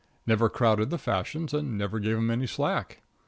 [0.25, 3.03] Never crowded the fashions and never gave 'em any slack.